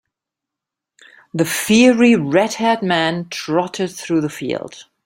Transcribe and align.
The 1.31 1.45
fiery 1.45 2.15
red-haired 2.15 2.81
man 2.81 3.27
trotted 3.29 3.91
through 3.91 4.21
the 4.21 4.29
field. 4.29 4.85